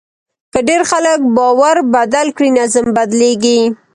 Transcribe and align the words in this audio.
که 0.53 0.59
ډېر 0.67 0.81
خلک 0.91 1.19
باور 1.37 1.77
بدل 1.93 2.27
کړي، 2.37 2.49
نظم 2.57 2.85
بدلېږي. 2.97 3.59